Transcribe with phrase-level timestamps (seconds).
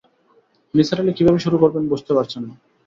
[0.73, 2.53] নিসার আলি কীভাবে শুরু করবেন বুঝতে পারছেন না।